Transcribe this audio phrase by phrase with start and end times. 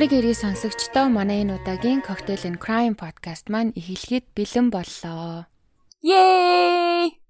[0.00, 5.44] Ямрыг ирээ сонсогчдоо манай энэ удаагийн Cocktail and Crime podcast маань эхлэхэд бэлэн боллоо.
[6.00, 7.20] Yay!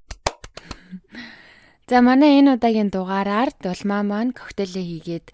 [1.91, 5.27] За манай энэ удаагийн дугаараар дулмаа маань коктейлээ хийгээд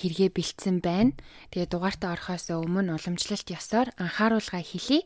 [0.00, 1.12] хэрэгэ бэлдсэн байна.
[1.52, 5.04] Тэгээ дугаартаа орохоос өмнө уламжлалт ёсоор анхааруулга хэлье.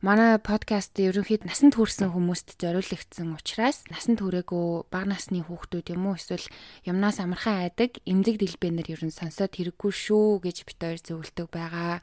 [0.00, 6.16] Манай подкаст ерөнхийд насанд хүрсэн хүмүүст зориулагдсан учраас насанд хүрээгүй бага насны хүүхдүүд юм уу
[6.16, 6.40] эсвэл
[6.88, 12.00] юмнаас амархан айдаг эмзэг дэлбэнэр ер нь сонсоод хэрэггүй шүү гэж бит хоёр зөвлөдөг байгаа.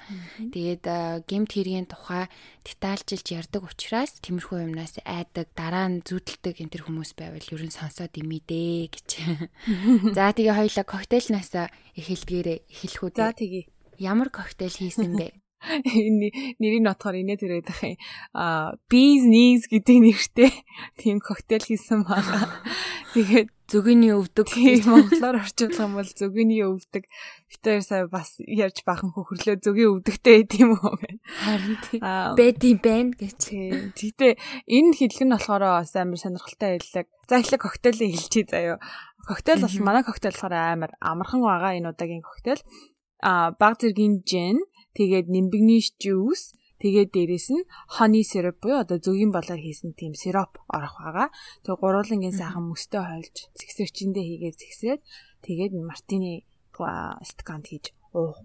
[0.53, 0.85] Тэгээд
[1.25, 2.29] гемт хэргийн тухай
[2.69, 7.73] детальчилж ярддаг учраас тиймэрхүү юмнаас айдаг дараа нь зүтэлдэг энэ төр хүмүүс байвал ер нь
[7.73, 9.09] сонсоод имидэ гэж.
[10.13, 11.49] За тэгээ хоёлаа коктейлнаас
[11.97, 13.17] эхэлдгээрээ эхэлэх үү.
[13.17, 13.65] За тэгье.
[13.97, 15.46] Ямар коктейл хийсэн бэ?
[15.61, 16.29] Энэ
[16.61, 17.97] нэрийг нотохоор инээд ирээд ах юм.
[18.37, 20.51] Аа knees гэдэг нэртэй
[21.01, 22.61] тийм коктейл хийсэн байгаа.
[23.13, 24.47] Тэгээд зүгэний өвдөг
[24.87, 27.03] монголоор орчуулах юм бол зүгэний өвдөг.
[27.51, 31.19] Битээр сая бас ярьж бахан хөхрлөө зүгийн өвдөгтэй тийм үү гэх.
[31.25, 32.01] Харин тийм.
[32.39, 33.41] Бэд юм байна гэж.
[33.97, 34.33] Тэгтээ
[34.71, 37.07] энэ хэлэг нь болохоор бас амар сонирхолтой хэллэг.
[37.27, 38.79] За эхлээд коктейлээ хэлчихье заяа.
[39.27, 42.63] Коктейл бол манай коктейл болохоор амар амархан байгаа энэ удаагийн коктейл.
[43.19, 44.63] А баг зэргийн жин
[44.97, 47.67] Тэгээд нимбэгний juice Тэгээд дээрэс нь
[47.97, 51.27] honey syrup буюу одоо зөгийн болоор хийсэн тийм сироп орох байгаа.
[51.65, 55.01] Тэгээд гурвуулангийн сайхан мөстэй хойлж зэгсэрчэндээ хийгээд зэгсрээд
[55.45, 56.45] тэгээд мартини
[57.29, 58.37] стаканд хийж уух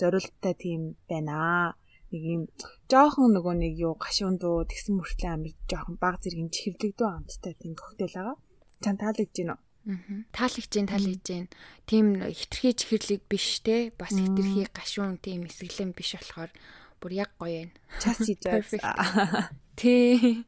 [0.00, 1.76] зориулттай тийм байна.
[2.08, 2.42] Нэг юм
[2.88, 7.76] жоохон нөгөө нэг юу гашуун дуу тэгсэн мөртлөө амир жоохон баг зэргийн чихэрлэгдүү амттай тийм
[7.76, 8.36] коктейл байгаа.
[8.80, 9.67] Чан таалагдж байна уу?
[9.87, 11.47] Таалагч जैन таалагдж जैन.
[11.85, 13.91] Тим хитрхи чихэрлэг биш те.
[13.99, 16.51] Бас хитрхи гашуун тийм эсгэлэн биш болохоор
[17.03, 17.71] бүр яг гоё юм.
[17.99, 18.47] Час хийж
[19.75, 19.91] Тэ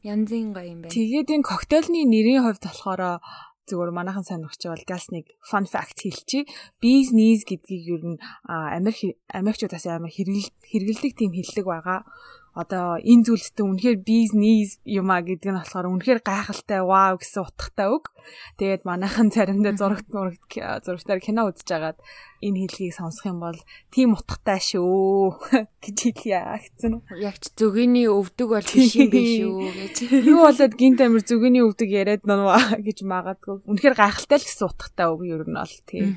[0.07, 0.95] янзын гоё юм байна.
[0.95, 3.19] Тэгээд энэ коктейлны нэрийн хувьд болохоор
[3.67, 6.47] зүгээр манайхан сонирхч бол газ нэг fun fact хэлчихье.
[6.79, 12.07] Bees knees гэдгийг юу н Америк Америкчуудаас амар хэрэгэлдэг тийм хэллэг байгаа
[12.54, 17.88] одоо энэ зүйлстэй үнэхээр бизнес юм а гэдэг нь болохоор үнэхээр гайхалтай вау гэсэн утгатай
[17.94, 18.10] үг.
[18.58, 20.50] Тэгээд манайхан заримдаа зурагт зурагт
[20.84, 21.98] зурагтаар кино үзэж агаад
[22.42, 23.58] энэ хэлхийг сонсох юм бол
[23.94, 25.38] тийм утгатай шүү
[25.84, 27.06] гэж хэлье гэсэн.
[27.22, 29.96] Яг ч зөвгөний өвдөг бол биш юм биш үү гэж.
[30.28, 33.62] Юу болоод гинт амир зөвгөний өвдөг яриад нунваа гэж магадгүй.
[33.62, 36.08] Үнэхээр гайхалтай л гэсэн утгатай үг ер нь бол тийм.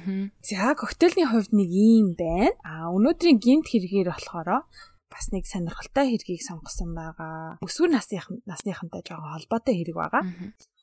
[0.41, 2.55] За коктейлний хувьд нэг юм байна.
[2.63, 4.63] А өнөөдрийн гинт хэрэгээр болохоор
[5.13, 7.61] бас нэг сонирхолтой хэргийг сонгосон байгаа.
[7.61, 10.25] Өсвөр насных насныхантай жоохон холбоотой хэрэг байгаа.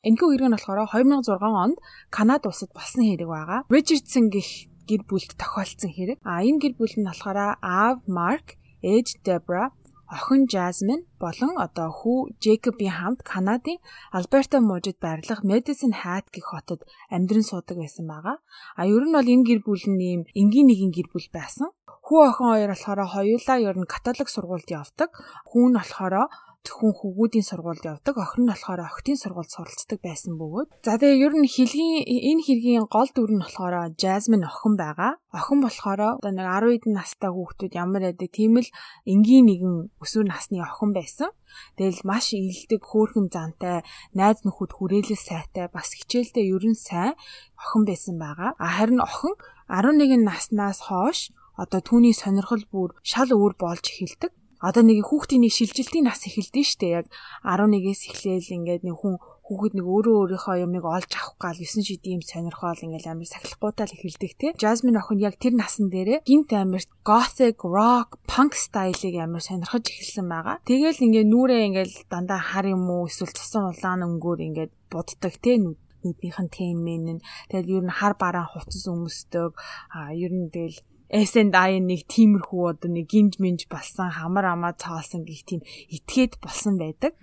[0.07, 1.77] Энэхүү хэрэг нь болохоор 2006 онд
[2.07, 3.59] Канада улсад болсон хэрэг байгаа.
[3.67, 6.17] Richardson гэх гэр бүлд тохиолдсон хэрэг.
[6.23, 9.75] А энэ гэр бүл нь болохоор Av Mark, ээж Debra,
[10.11, 13.79] охин Jasmine болон одоо хүү Jacob-ийн хамт Канадын
[14.11, 18.37] Альберта мужид байрлах Medicine Hat гэх хотод амьдран суудаг байсан байгаа.
[18.75, 21.71] А ер нь бол энэ гэр бүл нь ийм энгийн нэгэн гэр бүл байсан.
[22.01, 25.09] Хүү охин хоёр болохоор хоёулаа ер нь католик сургуульд явдаг.
[25.49, 26.27] Хүү нь болохоор
[26.65, 28.15] зөвхөн хүүгүүдийн сургуульд явдаг.
[28.17, 30.69] Охин нь болохоор охидын сургуульд суралцдаг байсан бөгөөд.
[30.85, 35.17] За тэгээ ер нь хэлгийн энэ хэргийн гол дүр нь болохоор Jasmine охин байгаа.
[35.33, 38.69] Охин болохоор одоо нэг 10 хэдэн настай хүүхдүүд ямар байдаг тийм л
[39.09, 41.29] энгийн нэгэн өсвөр насны охин байсан.
[41.77, 43.81] Тэгэл маш илдэг, хөөрхөн зантай,
[44.15, 47.13] найз нөхөд хүрээлэл сайтай, бас хичээлдээ ерөн сайн
[47.57, 48.53] охин байсан байгаа.
[48.61, 49.33] А харин охин
[49.67, 54.31] 11 наснаас хойш одоо түүний сонирхол бүр шал өөр болж эхэлдэг.
[54.61, 57.05] Одоо нэг хүүхдийн нэг шилжилтийн нас эхэлдэж штэ яг
[57.41, 59.17] 11-ээс эхлээл ингээд нэг хүн
[59.51, 63.85] хүүхэд нэг өөрөө өөрийнхөө юмыг олж авах гал 9 шидийн юм сонирхол ингээл амар сахилахгүйтай
[63.89, 64.47] л эхэлдэг те.
[64.55, 70.29] Jasmine охин яг тэр насан дээрээ гинт амар gothic, rock, punk стайлыг амар сонирхож эхэлсэн
[70.29, 70.63] байгаа.
[70.63, 75.57] Тэгэл ингээ нүрээ ингээл дандаа хар юм уу эсвэл цусан улаан өнгөөр ингээд буддаг те
[76.03, 79.51] нүднийх нь темэн нь тэгэл ер нь хар бараа хуцас өмсдөг
[79.93, 80.79] а ер нь тэгэл
[81.11, 85.61] S&I нэг тиймэрхүү одоо нэг гинж минж болсон хамар амаа цаалсан гих тийм
[85.91, 87.19] этгээд болсон байдаг.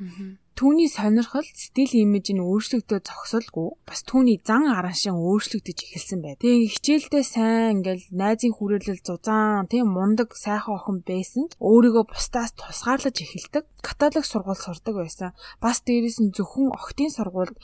[0.59, 6.43] Түүний сонирхол стил имиж нь өөрчлөгдөж зогсолгүй бас түүний зан араншин өөрчлөгдөж эхэлсэн байд.
[6.43, 12.59] Тэгээ хичээлдээ сайн ингээл найзын хүрээлэл зузаан тийм мундаг сайхан охин байсан ч өөрийгөө бусдаас
[12.59, 13.71] тусгаарлаж эхэлдэг.
[13.87, 15.31] Католик сургууль сурдаг байсан.
[15.63, 17.55] Бас дээрээс нь зөвхөн охидын сургуульд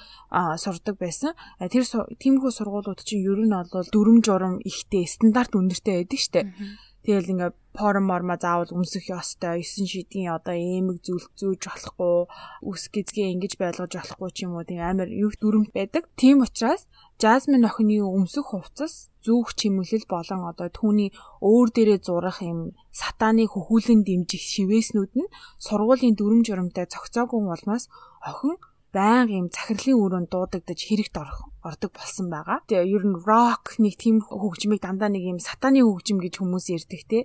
[0.62, 1.34] сурдаг байсан.
[1.58, 6.46] Тэр тиймэрхүү сургуулиуд чинь ер нь бол дүрм журам ихтэй стандарт өндөртэй байдаг штеп.
[7.04, 9.60] Тэгэл ингээ порн морма заавал өмсөх ёстой.
[9.60, 12.16] 9 шидийн одоо эмэг зүүж болохгүй,
[12.64, 16.08] үс гизгээ ингэж байлгаж болохгүй ч юм уу тийм амар юу дүрмт байдаг.
[16.16, 16.88] Тийм учраас
[17.20, 21.10] Jasmine охины өмсөх хувцас зүүх чимэглэл болон одоо түүний
[21.44, 27.84] өөр дээрээ зурах юм сатааны хөхүүлэн дэмжих шивээснүүд нь сургуулийн дүрм журамтай цогцоогүй улмаас
[28.30, 28.56] охин
[28.94, 32.60] байнга юм захирлын өрөөнд дуудагдаж хэрэгт орох ордог болсон байгаа.
[32.68, 37.02] Тэгээ ер нь рок нэг тийм хөгжмийг дандаа нэг юм сатаны хөгжим гэж хүмүүс ярьдаг
[37.08, 37.18] те.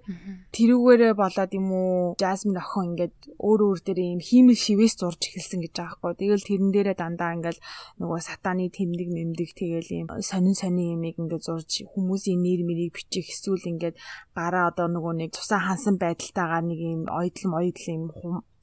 [0.56, 5.60] Тэрүүгээрээ болоод юм уу Jasmine охин ингээд өөр өөр дээр юм хиймэл шивээс зурж эхэлсэн
[5.60, 6.14] гэж байгаа хгүй.
[6.24, 7.60] Тэгэл тэрэн дээрээ дандаа ингээд
[8.00, 13.28] нөгөө сатаны тэмдэг мэмдэг тэгэл юм сонин сонин юмыг ингээд зурж хүмүүсийн нэр мэрийг бичих
[13.28, 14.00] эсвэл ингээд
[14.32, 18.04] гараа одоо нөгөө нэг цусаа хансан байдалтайгаар нэг юм ойдлом ойдл юм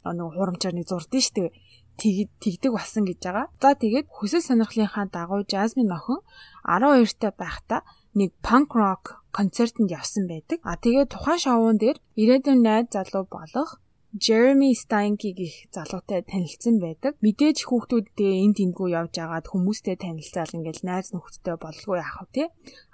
[0.06, 1.50] нөгөө хурамчаар нэг зурдсан шүү дээ
[1.96, 3.46] тэгдэг болсон гэж байгаа.
[3.62, 6.20] За тэгээд хүсэл сонирхлынхаа дагуу Jasmine охин
[6.64, 7.80] 12 та байхдаа
[8.16, 10.58] нэг punk rock концертанд явсан байдаг.
[10.64, 13.80] А тэгээд тухайн шоуун дээр ирээдүйн найз залуу болох
[14.16, 17.20] Jeremy Steinke гэх залуутай танилцсан байдаг.
[17.20, 22.44] Мэдээж хүүхдүүддээ энд тэндгүү явж агаад хүмүүстэй танилцаал ингээл найз нөхдөдтэй боллгүй яах вэ те.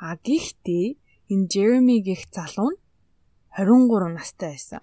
[0.02, 0.86] А гэхдээ
[1.30, 2.78] энэ Jeremy гэх залуу нь
[3.54, 4.80] 23 настай байсан.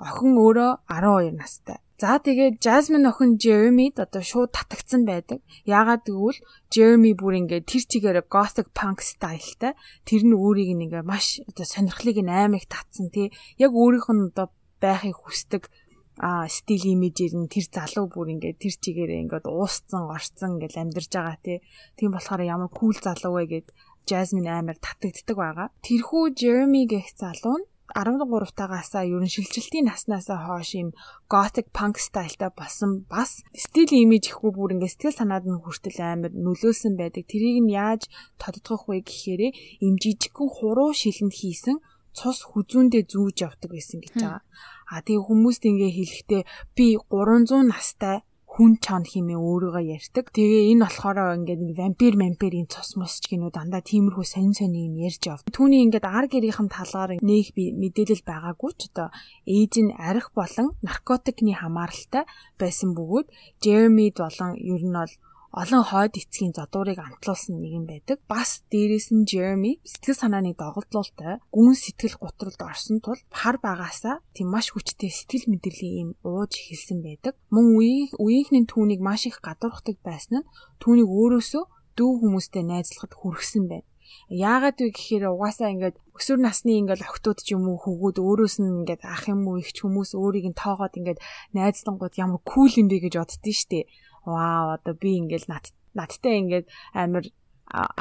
[0.00, 1.78] Охин өөрөө 12 настай.
[1.96, 5.40] За тэгээд Jasmine охин Jeremy-д одоо шууд татагдсан байдаг.
[5.64, 9.72] Яагаад гэвэл Jeremy бүр ингээд тэр чигээр gothic punk стайлтай.
[10.04, 13.32] Тэр нь өөрийг нэг маш одоо сонирхлыг амар их татсан тий.
[13.56, 15.72] Яг өөрийнх нь одоо байхыг хүсдэг
[16.20, 21.12] а стил имижээр нь тэр залуу бүр ингээд тэр чигээрээ ингээд уусцсан, орцсон ингээд амьдарч
[21.16, 21.58] байгаа тий.
[21.96, 23.68] Тийм болохоор ямар кул залуу вэ гэд
[24.04, 25.68] Jasmine амар татагддаг байгаа.
[25.80, 30.90] Тэрхүү Jeremy гэх залуу нь 13 тагасаа ер нь шилжилтийн наснаасаа хойш юм
[31.32, 36.32] gothic punk стайлтай болсон бас стил имиж ихгүй бүр ингээ сэтгэл санаад нь хүртэл амар
[36.34, 37.24] нөлөөлсөн байдаг.
[37.30, 38.02] Тэрийг нь яаж
[38.40, 39.42] тодтогох вэ гэхээр
[39.86, 41.76] им жижигхэн хуруу шилэнд хийсэн
[42.16, 44.42] цус хүзүүндээ зүүж явдаг байсан гэж байгаа.
[44.90, 46.42] А тэгээ хүмүүст ингээ хэлэхдээ
[46.76, 48.24] би 300 настай
[48.56, 50.32] хүн чон химээ өөрийгөө ярьдаг.
[50.32, 54.88] Тэгээ энэ болохоор ингээд нэг вампир вампирийн цус мос ч гинүү дандаа тиймэрхүү сонин сонин
[54.88, 55.44] юм ярьж явд.
[55.52, 59.12] Түүний ингээд ар гэрийнхэн талаар нээх би мэдээлэл байгаагүй ч одоо
[59.44, 62.24] ээж нь арх болон наркотикны хамааралтай
[62.56, 63.28] байсан бөгөөд
[63.60, 65.12] Jeremy болон ер нь бол
[65.56, 68.20] олон хойд эцгийн задуурыг амтлуулсан нэг юм байдаг.
[68.28, 74.52] Бас дээрээс нь Jeremy сэтгэл санааны доголдолтой гүн сэтгэл гутралд орсон тул хар багаасаа тийм
[74.52, 77.34] маш хүчтэй сэтгэл мэдрэлийн юм ууж эхэлсэн байдаг.
[77.48, 81.64] Мөн үеийн үеийнхний түүнийг маш их гадуурхдаг байсан нь түүнийг өөрөөсөө
[81.96, 83.88] дүү хүмүүстэй найзлахад хүргэсэн байна.
[84.28, 88.82] Яагаад вэ гэхээр угаасаа ингээд өсвөр насны ингээд охтууд ч юм уу хөвгүүд өөрөөс нь
[88.82, 91.22] ингээд ах юм уу их ч хүмүүс өөрийг нь тоогоод ингээд
[91.54, 93.80] найзлангууд ямар кул юм бэ гэж боддөө штэ
[94.26, 95.64] вау одоо би ингээл над
[95.98, 96.66] надтай ингээд
[97.02, 97.24] амар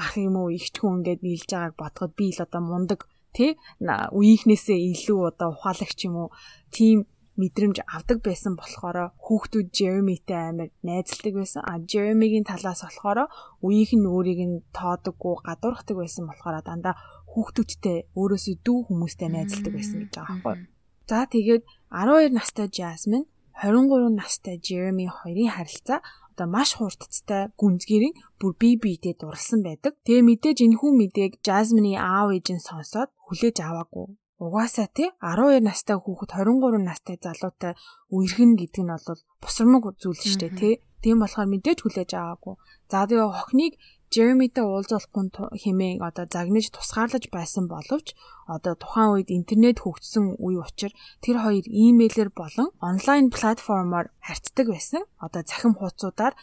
[0.04, 3.00] ах юм уу ихч хүн ингээд нийлж байгааг бодоход би л одоо мундаг
[3.38, 3.52] тий
[3.82, 6.30] үеийнхнээсээ илүү одоо ухаалагч юм уу
[6.76, 6.98] тийм
[7.36, 11.62] мэдрэмж авдаг байсан болохоор хүүхдүүд Jeremy-тэй амар найзалдаг байсан.
[11.68, 13.28] А Jeremy-гийн талаас болохоор
[13.60, 16.96] үеийнх нь өөрийг нь тоодоггүй, гадуурхдаг байсан болохоор дандаа
[17.36, 20.72] хүүхдүүдтэй өөрөөсөө дүү хүмүүстэй найзалдаг байсан гэж байгаа байхгүй.
[21.12, 23.28] За тэгээд 12 настай Jasmine
[23.64, 26.00] 23 настай Jeremy хоёрын харилцаа
[26.36, 29.94] одоо маш хурдцтай гүнзгийрийн бүр бие биедээ дурлсан байдаг.
[30.06, 34.08] Тэгээ мэдээж энэхүү мэдээг Jasmine-ийн аав ээж нь сонсоод хүлээж аваагүй.
[34.44, 37.74] Угаасаа тий 12 настай хүүхэд 23 настай залуутай
[38.12, 40.74] үерхэн гэдэг нь бол бусрамг зүйл шүү дээ тий.
[41.00, 42.56] Тийм болохоор мэдээж хүлээж аваагүй.
[42.92, 43.74] За тэгээ охиныг
[44.14, 48.14] Jeremy-тэй уулзуулахгүй хэмээн одоо загнаж тусгаарлаж байсан боловч
[48.46, 50.94] одоо тухайн үед интернет хөгжсөн үе учир
[51.26, 55.02] тэр хоёр имэйлэр болон онлайн платформоор харьцдаг байсан.
[55.18, 56.38] Одоо цахим хуудасуудаар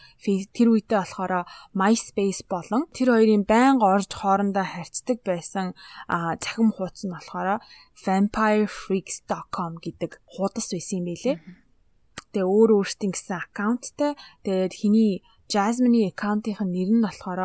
[0.51, 5.71] тэр үедээ болохоор MySpace болон тэр хоёрын байнга орж хоорондоо харьцдаг байсан
[6.43, 7.63] цахим хуудас нь болохоор
[8.03, 11.37] vampirefreaks.com гэдэг хуудас байсан юм байлээ.
[12.33, 15.21] Тэгээ өөр өөртөө гэсэн аккаунттай тэгээд хиний
[15.53, 17.41] Jasmine-ийн аккаунтын нэр нь болохоор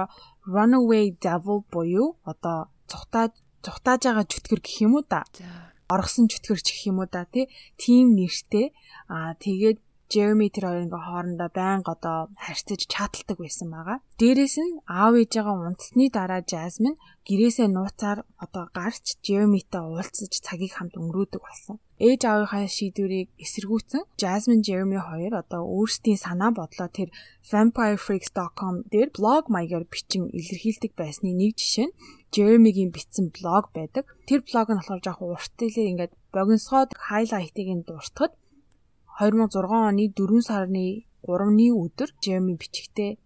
[0.54, 2.58] Runaway Devil буюу одоо
[2.90, 3.32] цухтааж
[3.64, 5.20] цухтааж байгаа чөтгөр гэх юм уу да.
[5.92, 7.44] Оргосон чөтгөр ч гэх юм уу да тий.
[7.80, 8.66] Тим нэртэй.
[9.12, 9.78] Аа тэгээд
[10.12, 13.98] Jeremy тэр хоёр ингээ хоорондоо байнга одоо харьцаж чаталдаг байсан байгаа.
[14.20, 16.96] Дээрээс нь аав ээжээгээ унтсны дараа Jasmine
[17.28, 21.76] гэрээсээ нууцаар одоо гарч Jeremy-тэй уулзаж цагийг хамт өнгөрөөдөг болсон.
[22.00, 27.10] Ээж аавынхаа шийдвэрийг эсэргүүцэн Jasmine Jeremy хоёр одоо өөрсдийн санаа бодлоо тэр
[27.50, 31.96] vampirefreaks.com дээр блог маягаар бичин илэрхийлдэг байсны нэг жишээ нь
[32.34, 34.04] Jeremy-гийн бичсэн блог байдаг.
[34.28, 38.32] Тэр блог нь болохоор жоохон урттэлээ ингээд богиносгоод хайлайтыг нь дуртахад
[39.18, 40.86] 2006 оны 4 сарны
[41.26, 43.18] 3-ны өдөр Jeremy бичгтээ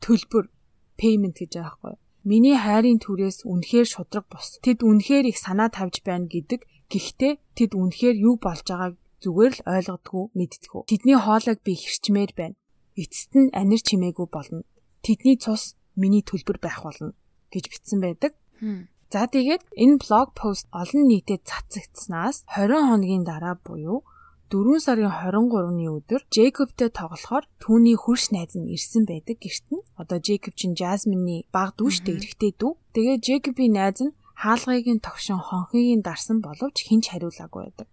[0.00, 0.48] төлбөр
[0.96, 1.96] payment гэж байгаа байхгүй.
[2.24, 4.58] Миний хайрын түрээс үнэхээр шудраг бос.
[4.64, 6.60] Тэд үнэхээр их санаа тавьж байна гэдэг.
[6.88, 10.82] Гэхдээ тэд үнэхээр юу болж байгааг зүгээр л ойлгодгүй мэддэггүй.
[10.88, 12.56] Тэдний хоолойг би хэрчмээр байна.
[12.98, 14.66] Эцэст нь анир чимээгүй болно.
[15.04, 17.14] Тэдний цус миний төлбөр байх болно
[17.52, 18.32] гэж бичсэн байдаг.
[19.08, 24.04] За тэгээд энэ блог пост олон нийтэд цацагдсанаас 20 хоногийн дараа буюу
[24.48, 29.84] 4 сарын 23-ны өдөр Джейкобтэй тоглохоор түүний хөрш найз нь ирсэн байдаг гэрт нь.
[30.00, 32.72] Одоо Джейкоб чинь Жасмины баг дүүштэй эрэхтэй дүү.
[32.96, 37.88] Тэгээ Джейкобийн найз нь хаалгыг тогшин хонхигийн дарсан боловч хинч хариулаагүй байдаг.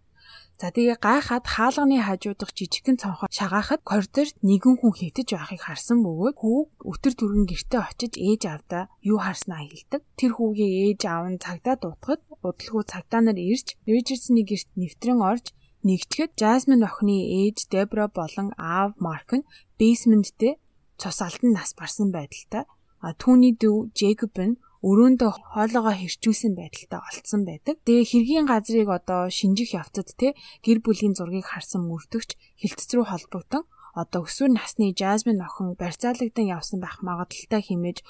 [0.56, 6.36] За тэгээ гайхаад хаалганы хажуудах жижигхэн цонхоор шагаахад коридорт нэгэн хүн хитэж байхыг харсан бөгөөд
[6.40, 6.60] хүү
[6.92, 10.02] өтөр түргэн гэртээ очиж ээж авдаа юу харснаа хэлдэг.
[10.16, 15.46] Тэр хүүгийн ээж аав нь цагдаа дуутахад удалгүй цагдаа нар ирж Ричардсны гэрт нэвтрэн орж
[15.86, 20.58] нэгтгэхэд Жасмин охины ээж Дебра болон аав Марк нь бейсменттэй
[20.98, 22.66] цус алдан нас барсан байдалтай
[23.06, 27.76] а түүний дүү Джейкоб нь өрөөндөө хоолоогоо хэрчүүлсэн байдалтай олцсон байдаг.
[27.86, 30.34] Тэгээ хэргийн газрыг одоо шинжих явцад те
[30.66, 33.64] гэр бүлийн зургийг харсан мөрдөгч хилцэц рүү холбогдсон
[33.94, 38.02] одоо өсвөр насны Жасмин охин барьцаалагдсан явсан байх магадaltaй хэмээж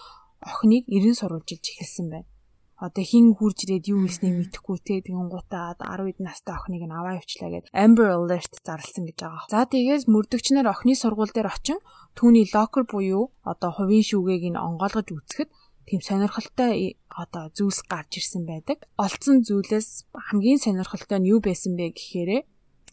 [0.43, 2.27] охиныг 90 сурвалжилж эхэлсэн байна.
[2.75, 7.23] Одоо хин хурж ирээд юу хийснийг мэдэхгүй те тэгэн гутаад 10 настай охиныг нь аваа
[7.23, 9.47] явчлаа гэд Amber Alert зарласан гэж байгаа.
[9.47, 11.79] За тэгээс мөрдөгчнөр охины сургууль дээр очин
[12.19, 15.49] түүний локер буюу одоо хувийн шүүгээг нь онгойлгож үзэхэд
[15.87, 18.83] тийм сонирхолтой одоо зүйлс гарч ирсэн байдаг.
[18.99, 22.43] Олцсон зүйлээс хамгийн сонирхолтой нь юу байсан бэ гэхээр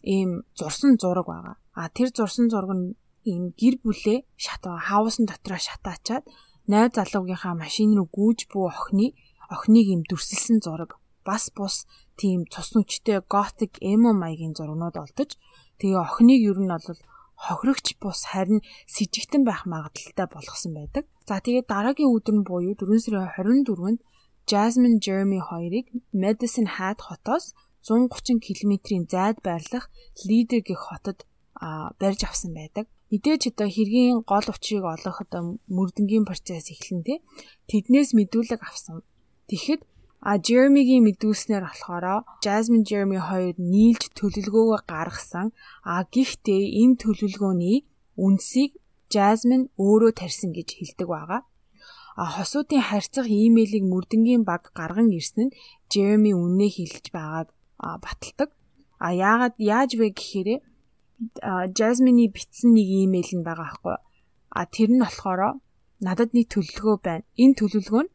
[0.07, 1.55] ийм зурсан зураг байгаа.
[1.75, 2.95] А тэр зурсан зураг нь
[3.27, 6.23] ийм гэр бүлээ шат хаусан дотроо шатаачаад
[6.71, 9.07] найз залуугийнхаа машин руу гүйж буй охины
[9.53, 10.91] охиныг ийм дүрсэлсэн зураг
[11.27, 11.75] бас бус
[12.19, 15.31] тийм цус нүчтэй готик эмо маягийн зургнууд олдож
[15.79, 16.99] тэгээ охиныг ер нь бол
[17.45, 18.59] хохирогч бус харин
[18.93, 21.03] с ิจ гтэн байх магадлалтай болгосон байдаг.
[21.27, 23.99] За тэгээд дараагийн өдөр нь буюу 4 сарын 24-нд
[24.49, 25.85] Jasmine Jeremy хоёрыг
[26.23, 27.45] Medicine Hat хотоос
[27.83, 29.85] 130 км-ийн зайд байрлах
[30.27, 31.17] Leader гэх хотод
[31.99, 32.85] барьж авсан байдаг.
[33.11, 35.41] Мэдээж одоо хэргийн гол учрыг олох одоо
[35.75, 37.17] мөрдөнгийн процесс эхлэн тий.
[37.69, 39.03] Тэднээс мэдүүлэг авсан.
[39.49, 39.81] Тэгэхэд
[40.23, 45.51] А Jeremy-гийн мэдүүлснээр болохоор Jasmine Jeremy хоёр нийлж төлөвлөгөөгөө гаргасан.
[45.83, 47.83] А гэхдээ энэ төлөвлөгөөний
[48.15, 48.71] үндсийг
[49.11, 51.41] Jasmine өөрөө тарьсан гэж хэлдэг байгаа.
[52.15, 55.55] А хосуудын харьцах имэйлийг мөрдөнгийн баг гарган ирсэн нь
[55.91, 57.49] Jeremy үннээ хэлж байгаад
[57.83, 58.49] баталдаг.
[59.03, 60.63] А яагаад яаж вэ гэхээр
[61.75, 63.97] Jasmine-ий бичсэн нэг имэйл нь байгаа байхгүй.
[64.55, 65.59] А тэр нь болохоор
[65.99, 67.27] надад нэг төлөвлөгөө байна.
[67.35, 68.12] Энэ төлөвлөгөө нь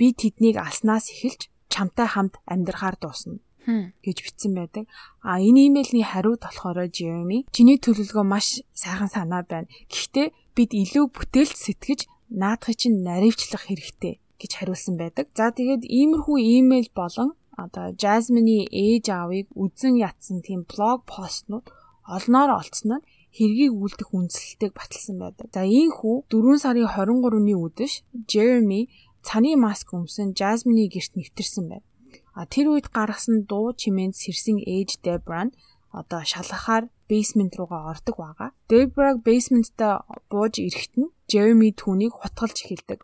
[0.00, 3.36] би тэднийг алснаас эхэлж чамтай хамт амьдрахаар дуусна
[3.68, 4.84] гэж бичсэн байдаг.
[5.20, 9.68] А энэ имэйлийн хариуд болохоор Jeremy чиний төлөвлөгөө маш сайхан санаа байна.
[9.92, 12.00] Гэхдээ бид илүү бүтээлч сэтгэж
[12.32, 15.28] наадахыг чинь наривчлах хэрэгтэй гэж хариулсан байдаг.
[15.36, 21.68] За тэгээд иймэрхүү имэйл болон одоо Jasmine-ийн ээж аавыг үзэн ятсан тийм блог постнууд
[22.08, 23.04] олноор олцсон нь
[23.36, 25.46] хэргийг үлдэх үндсэлтийг баталсан байдаг.
[25.54, 27.92] За ийм хүү 4 сарын 23-ны үдэш
[28.26, 28.88] Jeremy
[29.26, 31.86] цаны маск өмсөн Жасмины герт нэвтэрсэн байна.
[32.34, 35.56] А тэр үед гаргасан дуу чимээнд сэрсэн ээж Дебра нь
[35.90, 38.50] одоо шалгахаар бейсмент руугаа ордог байгаа.
[38.70, 39.94] Дебраг бейсменттэй
[40.30, 43.00] бууж ирэхэд нь Jeremy түүнийг хутгалж эхэлдэг.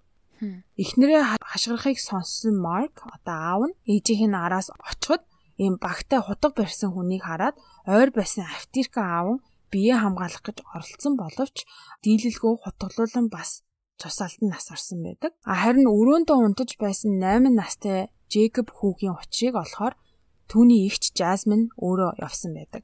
[0.77, 5.23] Эхнэрээ хашгирахыг сонссон Марк одоо аав нь ээжийнх нь араас очиход
[5.59, 7.57] ийм багтай хутга барьсан хүнийг хараад
[7.89, 9.43] ойр байсан автирка аав нь
[9.73, 11.57] бие хамгаалах гэж оролцсон боловч
[12.05, 13.66] дийлэлгөө хутгалуулан бас
[14.01, 15.33] цусаалтан нас орсон байдаг.
[15.45, 19.95] А харин өрөөндөө унтаж байсан 8 настай Джейкоб хүүгийн учрыг олохоор
[20.51, 22.83] түүний эгч Жасмин өөрөө явсан байдаг.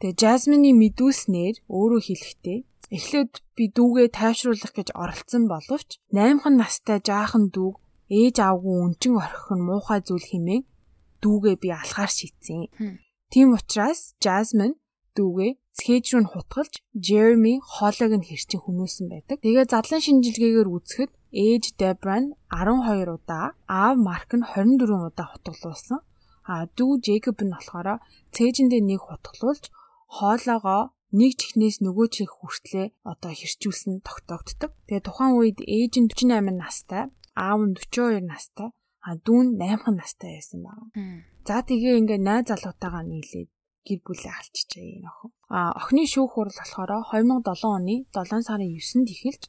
[0.00, 2.58] Тэгээ Жасмины мэдүүлснээр өөрөө хэлэхдээ
[2.96, 7.76] эхлээд би дүүгээ тайвшруулах гэж оролцсон боловч 8хан настай жаахан дүүг
[8.12, 10.62] ээж аавгүй өнчин орхих нь муухай зүйл хэмээн
[11.24, 12.68] дүүгээ би алхаар шийдсэн.
[13.32, 14.76] Тийм учраас Жасмин
[15.16, 16.74] дүүгээ цээж рүү нь хутгалж
[17.06, 19.38] Jeremy хоолойг нь хэрчин хүмүүсэн байдаг.
[19.42, 26.00] Тэгээ задлан шинжилгээгээр үзэхэд ээж Debra нь 12 удаа, аав Mark нь 24 удаа хутгалуулсан.
[26.46, 27.88] А дүү Jacob нь болохоор
[28.34, 29.64] цээжиндээ нэг хутгалуулж
[30.16, 34.70] хоолоогоо нэг чихнээс нөгөө чих хүртлээ одоо хэрчүүлсэн тогтоогддог.
[34.86, 37.02] Тэгээ тухайн үед ээж нь 48 настай,
[37.38, 38.68] аав нь 42 настай,
[39.06, 40.84] а дүү нь 8 настай байсан байна.
[41.46, 43.48] За тэгээ ингээ найз залуутайгаа нийлээд
[43.86, 45.30] гэр бүлээ алччихжээ энэ охин.
[45.48, 49.42] А охины шүүх хурал болохоор 2007 оны 7 сарын 9-нд эхэлж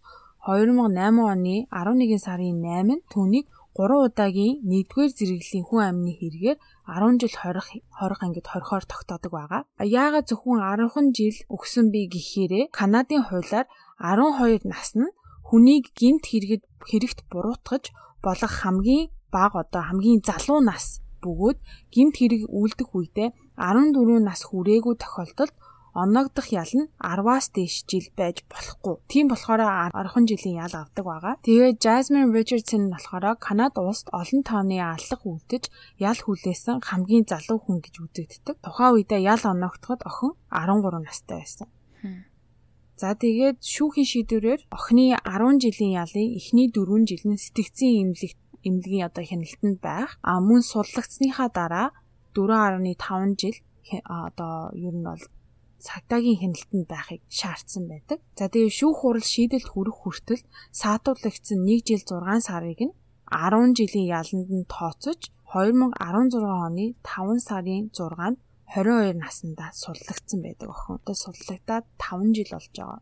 [0.45, 0.91] 2008
[1.33, 7.67] оны 11 сарын 8-нд түүнийг 3 удаагийн 1-р зэрэглэлийн хүн амны хэрэгээр 10 жил хорих
[7.91, 9.61] хорих ангид хорихоор тогтоодог байгаа.
[9.83, 13.67] Яагаад зөвхөн 10 жил өгсөн бэ гэхээрээ Канадын хуулиар
[13.99, 15.11] 12 нас нь
[15.49, 17.91] хүнийг гинт хэрэгэд хэрэгт буруутгаж
[18.23, 21.57] болох хамгийн бага одоо хамгийн залуу нас бөгөөд
[21.93, 25.53] гимт хэрэг үлдэх үедээ 14 нас хүрээгүй тохиолдолд
[25.95, 28.95] оногдох ял нь 10-аас дээш жил байж болохгүй.
[29.07, 29.63] Тийм болохоор
[29.95, 31.35] 10 жилийн ял авдаг байгаа.
[31.47, 35.63] Тэгээ Jasmine Richardson нь болохоор Канада улсад олон тооны аллах үлдэж
[36.09, 38.55] ял хүлээсэн хамгийн залуу хүн гэж үзэгддэг.
[38.59, 41.67] Тухайн үедээ ял оногдоход охин 13 настай байсан.
[42.95, 49.07] За тэгээд шүүхийн шийдвэрээр охины 10 жилийн ялын эхний 4 жил нь сэтгцийн эмнэлэгт эмнэлгийн
[49.09, 50.11] одоо хяналтанд байх.
[50.29, 51.87] А мөн судлагдсныхаа дараа
[52.35, 53.57] 4.5 жил
[54.03, 55.23] одоо ер нь бол
[55.85, 58.19] цагдаагийн хяналтанд байхыг шаардсан байдаг.
[58.37, 60.43] За тэгээ шүүх хурал шийдэлд хүрэх хүртэл
[60.81, 62.93] саатуулагдсан 1 жил 6 сарыг нь
[63.29, 65.21] 10 жилийн яланд нь тооцож
[65.53, 68.37] 2016 оны 5 сарын 6-нд
[68.73, 70.97] 22 наснда судлагдсан байдаг охин.
[70.99, 72.99] Одоо судлагдаад 5 жил болж байгаа.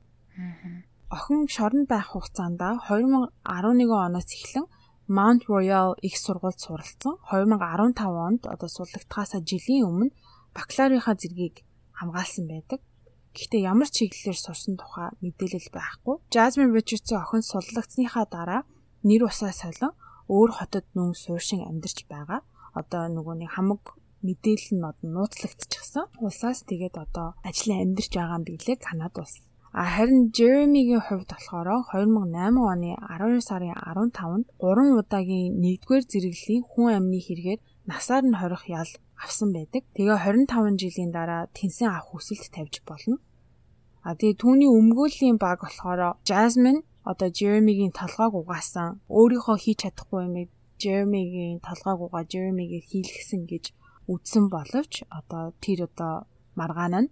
[1.15, 4.65] Охин шоронд байх хугацаанд 2011 оноос эхлэн
[5.07, 7.19] Mount Royal их сургуульд суралцсан.
[7.31, 10.15] 2015 онд одоо судлагдахаас жилийн өмнө
[10.55, 12.79] бакалаврынхаа зэргийг хамгаалсан байдаг.
[13.35, 16.15] Гэхдээ ямар чиглэлээр сурсан тухай мэдээлэл байхгүй.
[16.33, 18.61] Jasmine Richardson охин суллагдсныхаа дараа
[19.03, 19.91] нэр усаа солон
[20.29, 22.41] өөр хотод нүн сууршин амьдарч байгаа.
[22.71, 23.83] Одоо нөгөө нэг хамаг
[24.23, 26.05] мэдээлэл нь одоо нууцлагдчихсан.
[26.23, 29.41] Улсаас тэгээд одоо ажлын амьдарч байгаа юм билээ Канада улс.
[29.73, 36.89] А харин Jeremy-гийн хувьд болохоор 2008 оны 12 сарын 15-нд 3 удаагийн 1-р зэрэглэлийн хүн
[36.97, 39.81] амны хэрэгээр насаар нь хорих ял авсан байдаг.
[39.97, 43.17] Тэгээ 25 жилийн дараа тэнсэн авах хүсэлт тавьж болно.
[44.05, 50.35] А тэгээ түүний өмгөөллийн баг болохоор Jasmine одоо Jeremy-гийн толгойг угаасан өөрийнхөө хийж чадахгүй юм
[50.81, 53.65] Jeremy-гийн толгойг угаа Jeremy-гээ хийлгсэн гэж
[54.11, 56.13] үздсэн боловч одоо тэр одоо
[56.59, 57.09] маргаан нь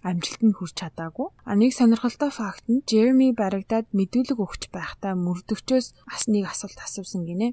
[0.00, 1.28] амжилтанд хүрч чадаагүй.
[1.44, 7.28] А нэг сонирхолтой факт нь Jeremy барагдаад мэдүүлэг өгч байхдаа мөрдөгчөөс бас нэг асуулт асуусан
[7.28, 7.52] гинэ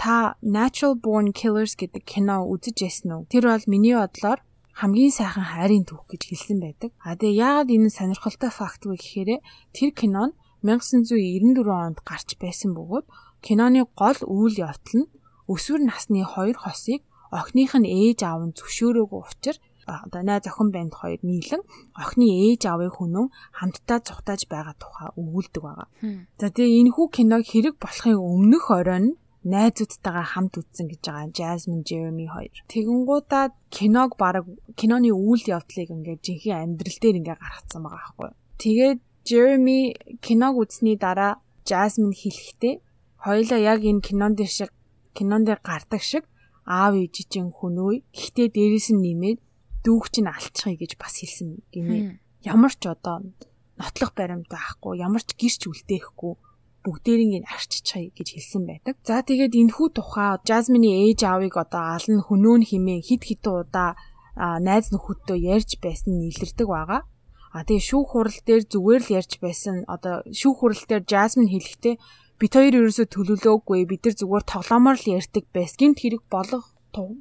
[0.00, 3.28] та Natural Born Killers гэдэг кино үзэж байсан уу?
[3.28, 4.40] Тэр бол миний бодлоор
[4.80, 6.90] хамгийн сайхан хайрын түүх гэж хэлсэн байдаг.
[7.04, 9.44] А тэгээ яагаад энэ сонирхолтой факт вэ гэхээр
[9.76, 13.06] тэр кино нь 1994 онд гарч байсан бөгөөд
[13.44, 15.10] киноны гол үйл явдал нь
[15.52, 19.60] өсвөр насны хоёр хосыг охиных нь ээж аав нь зөвшөөрөөгүй учраас
[20.06, 21.62] одоо найз охин банд хоёр нийлэн
[22.02, 23.26] охины ээж аавыг хүнэн
[23.58, 25.88] хамтдаа цухтааж байгаа тухай өгүүлдэг байгаа.
[26.40, 29.06] За тэгээ энэ хүү киног хэрэг болохын өмнөх оройн
[29.44, 32.52] найзуудтайгаа хамт үзсэн гэж байгаа Jasmine Jeremy хоёр.
[32.68, 34.44] Тэгэнгуудаа киног баг
[34.76, 38.30] киноны үйл явдлыг ингээд жинхэнэ амьдрал дээр ингээд гаргацсан байгаа байхгүй.
[38.60, 39.80] Тэгээд Jeremy
[40.20, 42.74] киног үзсний дараа Jasmine хэлэхдээ
[43.24, 44.70] хоёулаа яг энэ кинон дээр шиг
[45.16, 46.24] кинон дээр гардаг шиг
[46.68, 49.38] аав ээжийн хүнөө гэхдээ дээрэс нь нэмээд
[49.84, 52.20] дүүгч нь алчхыг гэж бас хэлсэн гинэ.
[52.44, 53.24] Ямар ч одоо
[53.80, 56.32] нотлох баримт байхгүй, ямар ч гэрч үлдээхгүй
[56.84, 58.94] бүгдээрийг арччихъя гэж хэлсэн байдаг.
[59.04, 63.96] За тэгээд энэхүү тухай Jasmine-ийн ээж аавыг одоо ална хөнөөн химээ хид хитэн удаа
[64.36, 67.04] найз нөхөдтэй ярьж байсан нь илэрдэг байгаа.
[67.52, 71.94] А тэгээ шүүх хурал дээр зүгээр л ярьж байсан одоо шүүх хурал дээр Jasmine хэлэхдээ
[72.40, 75.76] бид хоёр ерөөсөө төлөвлөөгүй бид нар зүгээр тоглоомоор л ярьдаг байс.
[75.76, 76.64] Гинт хэрэг болох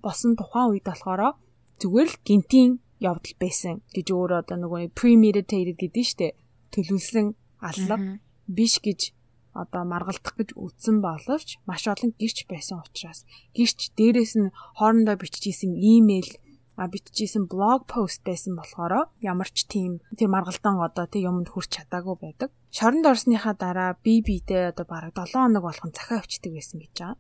[0.05, 1.35] болсон тухайн үед болохоор
[1.81, 6.27] зүгээр л гинтийн явдал байсан гэж өөрөө одоо нөгөө premeditated гэдэг нь штэ
[6.73, 7.27] төлөвлөсөн
[7.63, 8.03] аллах
[8.47, 9.15] биш гэж
[9.55, 13.25] одоо маргалдах гэж үтсэн боловч маш олон гэрч байсан учраас
[13.57, 16.31] гэрч дээрээс нь хоорондоо биччихсэн имэйл
[16.79, 21.75] а биччихсэн блог пост байсан болохоор ямар ч тийм тэр маргалдаан одоо тэг юмд хүрч
[21.75, 22.49] чадаагүй байдаг.
[22.71, 27.17] Шоронд орсныхаа дараа би бидээ одоо бараг 7 хоног болгон захаа өвчдөг байсан гэж байгаа.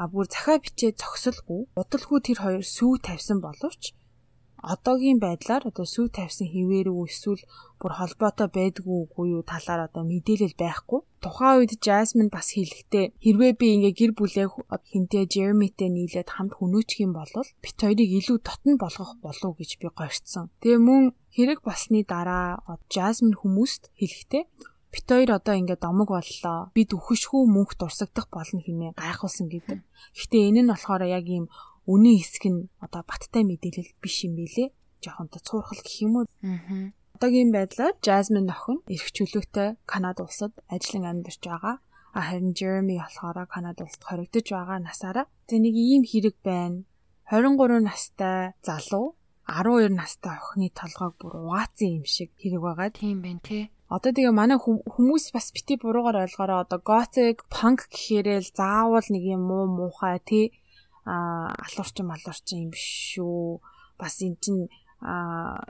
[0.00, 3.82] А бүр захаа бичээ зогсолгүй удалгүй тэр хоёр сүү тавьсан боловч
[4.72, 7.42] одоогийн байдлаар одоо сүү тавьсан хിവэрүү эсвэл
[7.80, 11.00] бүр холбоотой байдгүй үгүй юу талаар одоо мэдээлэл байхгүй.
[11.24, 14.46] Тухайн үед Jasmine бас хэлэхдээ хэрвээ би ингээ гэр бүлээ
[14.92, 19.86] хинтээ Jeremy-тэй нийлээд хамт хөнөөчих юм бол бит хоёрыг илүү дотн болгох болов гэж би
[19.92, 20.48] гойрцсон.
[20.64, 21.02] Тэгээ мөн
[21.36, 24.44] хэрэг болсны дараа Jasmine хүмүүст хэлэхдээ
[24.94, 26.70] бит хоёр одоо ингээд домог боллоо.
[26.70, 29.82] Бид үхэшгүй мөнх дурсагдах болно хэмээн гайхуулсан гэдэг.
[30.14, 31.50] Гэхдээ энэ нь болохоор яг ийм
[31.90, 34.70] үнийн хэсэг нь одоо баттай мэдээлэл биш юм билэ.
[35.02, 36.26] Жохон цуурхал гэх юм уу.
[36.46, 36.94] Аа.
[37.18, 41.76] Одоогийн байдлаар Jasmine охин эрх чөлөөтэй Канада улсад ажиллан амьдарч байгаа.
[42.14, 46.86] А харин Jeremy болохоор Канада улсад хоригдож байгаа насаараа тэ нэг ийм хэрэг байна.
[47.30, 52.88] 23 настай залуу 12 настай охины толгойг бүр угаацсан юм шиг хэрэг байгаа.
[52.90, 53.70] Тийм байна тий.
[53.94, 59.42] Одоо тэгээ манай хүмүүс бас бити буруугаар ойлгоороо одоо gothic punk гэхээрэл заавал нэг юм
[59.46, 60.46] муу муухай тий
[61.06, 63.62] а алуурчин малуурчин юм биш шүү.
[64.00, 64.56] Бас эн чин
[64.98, 65.62] а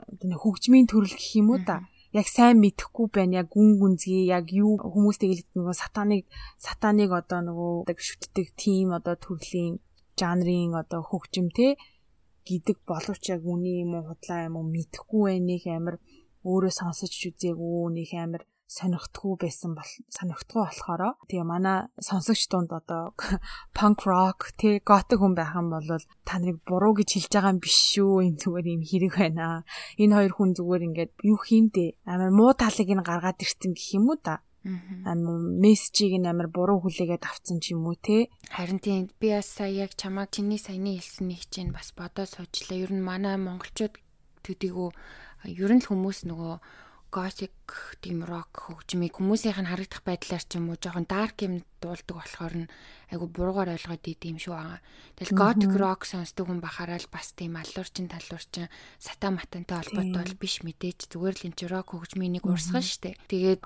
[0.43, 1.85] хөгжмийн төрөл гэх юм уу та.
[2.19, 3.45] Яг сайн мэдэхгүй байна.
[3.45, 6.23] Яг гүн гүнзгий яг юу хүмүүс тэгэл нөгөө сатаныг
[6.65, 9.77] сатаныг одоо нөгөө шүтдэг тим одоо төрлийн
[10.17, 11.75] жанрын одоо хөгжим те
[12.47, 15.95] гэдэг боловч яг үний юм уу худлаа юм уу мэдэхгүй байх амар
[16.45, 23.13] өөрөө сонсож үзээгүй нэг амар сонирхдаггүй байсан бол сонирхдаггүй болохоор тэгээ манай сонсогч дунд одоо
[23.77, 25.85] punk rock тэг готик хүн байх юм бол
[26.25, 29.65] та нарыг буруу гэж хэлж байгаа юм биш шүү энэ зүгээр юм хэрэг байна.
[30.01, 34.09] Энэ хоёр хүн зүгээр ингээд юу хиймдээ амар муу талыг нь гаргаад ирсэн гэх юм
[34.09, 34.41] уу та.
[34.65, 38.33] Амар мессежийг нь амар буруу хүлээгээд авцсан ч юм уу те.
[38.49, 42.81] Харин тийм би бас сая яг чамаа чиний саяны хэлснийг чинь бас бодоод суучлаа.
[42.81, 43.93] Ер нь манай монголчууд
[44.41, 44.89] төдийгөө
[45.47, 46.55] ер нь л хүмүүс нөгөө
[47.15, 47.55] готик
[48.03, 52.55] тийм рок хөгжмийг хүмүүсийнх нь харагдах байдлаар ч юм уу жоохон дарк юм дуулдаг болохоор
[52.67, 52.71] нь
[53.07, 54.51] айгу буруугаар ойлгоод идэм шүү.
[54.51, 54.79] Байгаа.
[55.15, 58.67] Тэгэл готик рок сонсдог хүн бахаараа л бас тийм алуурчин талуурчин
[58.99, 63.15] сата матантай холбоотой бол биш мэдээж зүгээр л энэ чи рок хөгжмийн нэг урсгал штэ.
[63.31, 63.63] Тэгээд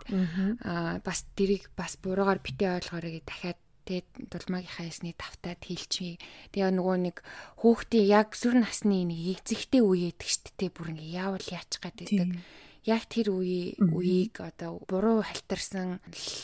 [1.02, 6.22] бас тэрийг бас буруугаар битээ ойлгоорой гэж дахиад тэгээд дулмаагийнхаа ясны тавтаад хэлчихье.
[6.54, 7.18] Тэгээ нөгөө нэг
[7.58, 12.38] хүүхдийн яг сүр насны нэг эзэгтэй үе гэдэг штэ тэ бүр ингээ яавал яачих гэдэг
[12.86, 15.98] яг тэр үе үеийг одоо буруу халтарсан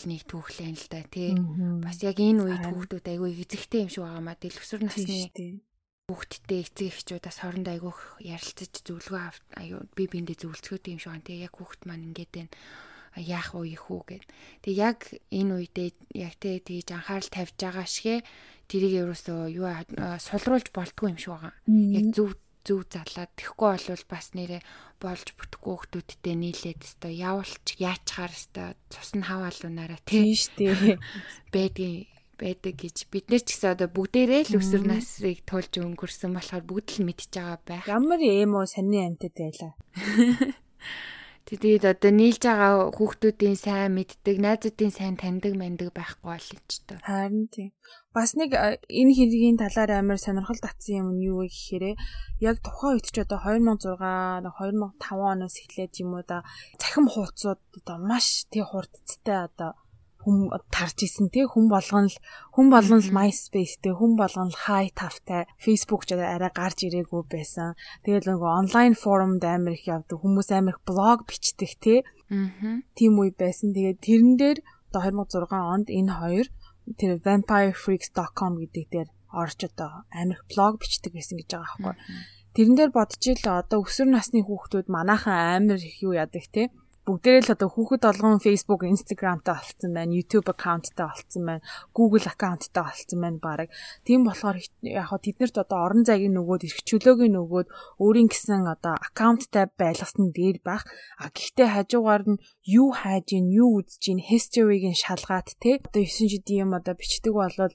[0.09, 1.37] нэг түүхлэн л да тий.
[1.85, 5.61] Бас яг энэ үед хүүхдүүд айгүй эзэгтэй юм шиг байгаамаа тэл өсвөр насны
[6.09, 11.25] хүүхдтэй эцэг эхчүүдээс хоорондоо айгүйх ярилцаж зөвлөгөө аюу би биэндээ зөвлөцгөөд юм шиг байна.
[11.25, 11.45] Тий.
[11.45, 12.53] Яг хүүхд маань ингээд байна
[13.15, 14.23] яах уу их үү гэд.
[14.63, 14.99] Тэг яг
[15.31, 18.23] энэ үедээ яг тэ тийж анхаарал тавьж байгаа шигэ
[18.67, 19.67] тэрийг ерөөсөө юу
[20.19, 21.53] сулруулж болтгүй юм шиг байгаа.
[21.69, 24.57] Яг зөв зөв залаад тэгэхгүй болвол бас нэрэ
[24.97, 30.97] болж бүтэхгүй хүмүүстэй нийлээд өстой явуулч яачаар өстой цус нь хаваалуунаараа тийм штэ
[31.53, 32.09] байдгийн
[32.41, 36.87] байдаг гэж бид нэр ч гэсэн одоо бүгдээрээ л өсвөр насыг тулж өнгөрсөн болохоор бүгд
[36.99, 37.85] л мэдчихэж байгаа байх.
[37.87, 39.73] Ямар эмо саний амтад байлаа.
[41.45, 46.97] Тэгээд одоо нийлж байгаа хүүхдүүдийн сайн мэддэг, найзуудын сайн таньдаг мандаг байхгүй бол ч тоо.
[47.05, 47.69] Харин тийм.
[48.17, 48.49] Бас нэг
[48.89, 51.85] энэ хэргийн талаар амар сонирхол татсан юм нь юу вэ гэхээр
[52.49, 53.93] яг тухайн үед ч одоо 2006
[54.41, 56.41] 2005 оноос эхлээд юм уу да
[56.81, 59.77] цахим хуудсууд одоо маш тий хурдцтай одоо
[60.25, 62.17] хүм тарж исэн тий хүн болгон л
[62.57, 67.29] хүн болгон л MySpace тий хүн болгон л хай тавтай Facebook ч арай гарч ирээгүй
[67.29, 67.77] байсан.
[68.01, 71.99] Тэгэл нөгөө онлайн форумд амар их явдаг хүмүүс амар их блог бичдэг тий.
[72.33, 72.81] Аа.
[72.97, 73.69] Тийм үе байсан.
[73.77, 74.57] Тэгээд тэрэн дээр
[74.89, 76.47] одоо 2006 онд энэ хоёр
[76.97, 81.95] тэр vampirefreaks.com гэдэг дээр орж одоо амар их блог бичдэг байсан гэж байгаа байхгүй.
[82.55, 85.37] Тэрэн дээр бодчихъя л одоо өсвөр насны хүүхдүүд манайхан
[85.69, 86.71] амар их юу яадаг тий
[87.05, 92.81] бүгдээрээ л одоо хүүхэд олгон Facebook, Instagramтай болцсон байна, YouTube аккаунттай болцсон байна, Google аккаунттай
[92.81, 93.69] болцсон байна баг.
[94.01, 97.67] Тийм болохоор яг хоо тэднэрт одоо орон зайг нөгөөд эрхчлөөг нөгөөд
[98.01, 100.89] өөрийн гэсэн одоо аккаунттай байлгасан дээр байх.
[101.21, 106.01] А гэхдээ хажуугаар нь юу хайж ийн, юу үзэж ийн, history-г нь шалгаад те одоо
[106.01, 107.73] 9 жилийн юм одоо бичдэг болол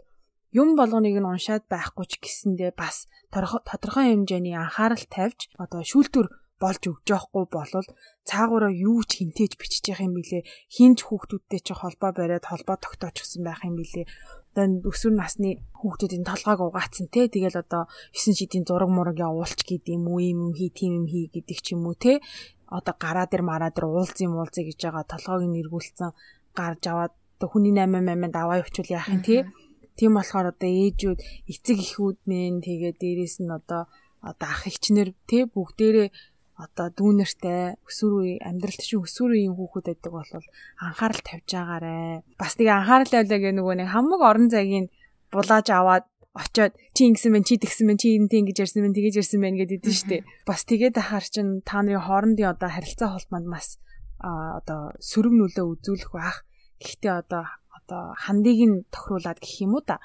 [0.51, 6.27] юм болгоныг нь уншаад байхгүй ч гэсэндээ бас тодорхой хэмжээний анхаарал тавьж одоо шүүлтүр
[6.63, 7.89] болж өгч яахгүй болвол
[8.29, 13.43] цаагаараа юу ч хинтээж бичиж явах юм билэ хинч хүүхдүүдтэй чи холбоо бариад холбоо тогтоочихсан
[13.43, 14.05] байх юм билэ
[14.51, 17.31] одоо өсвөр насны хүүхдүүдийн толгойг угаацсан те.
[17.31, 21.31] Тэгэл одоо 9 шидийн зураг мураг явуулч гэдэг юм уу юм хий тийм юм хий
[21.31, 22.19] гэдэг ч юм уу те.
[22.67, 26.11] Одоо гараа дээр мараа дээр уулзын муулзыг гэж байгаа толгойг нь эргүүлсэн.
[26.59, 29.47] Гарч аваад одоо хүний 8 8-нд аваа явуучвал яах юм те.
[29.95, 33.87] Тийм болохоор одоо ээжүүд эцэг эхүүд мэн тэгээ дээрэс нь одоо
[34.19, 36.09] одоо ах эгчнэр те бүгдээрээ
[36.61, 40.31] одоо дүүнертэй өсвөр үе амьдралт чинь өсвөр үеийн хүүхэд байдаг бол
[40.85, 42.23] анхаарал тавьж байгаарэ.
[42.37, 44.87] Бас тэгээ анхаарал тавилаа гэх нөгөө нэг хамаг орон зайгийн
[45.33, 46.05] булааж аваад
[46.37, 49.59] очоод чи ингэсэн байна чи тэгсэн байна чи энэ гэж ярьсан байна тэгэж ярьсан байна
[49.59, 50.23] гэдэг дээ дээ.
[50.47, 53.81] Бас тэгээд ахаар чин та нарын хоорондын одоо харилцаа холбоонд бас
[54.23, 56.47] а одоо сөрөг нөлөө үзүүлэх байх.
[56.79, 57.45] Гэхдээ одоо
[57.75, 59.99] одоо хандыг нь тохируулад гэх юм уу та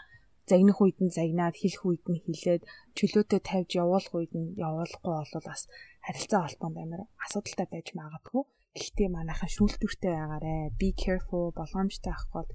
[0.49, 2.63] загнах үед нь загнаад хэлэх үед нь хэлээд
[2.97, 5.61] чөлөөтэй тавьж явуулах үед нь явуулахгүй бол бас
[6.05, 8.43] харилцаа холбоонд амар асуудалтай байж магадгүй.
[8.77, 10.77] Гэхдээ манайхан шүүлтүртэй байгаарэ.
[10.79, 12.45] Be careful болгоомжтой авахгүй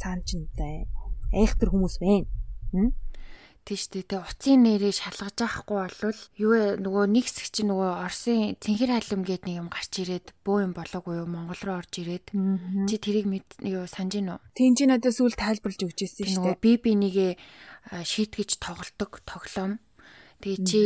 [0.00, 0.88] цаан чинтэй
[1.34, 2.26] айхтар хүмүүс байна.
[3.64, 8.60] тийш дээ тэ уцын нэрээ шалгаж авахгүй болвол юу нөгөө нэг хэсэг чинь нөгөө Оросын
[8.60, 11.28] цэнхэр халим гээд нэг юм гарч ирээд бөө юм болоогүй юу?
[11.32, 12.36] Монгол руу орж ирээд.
[12.36, 16.60] Чи тэрийг мэд юу санаж гинөө Тин чи надад сүүл тайлбарлаж өгч ирсэн шүү дээ.
[16.60, 17.28] би би нэгэ
[18.04, 19.80] шийтгэж тоглодог тоглоом.
[20.44, 20.82] Тэгээ чи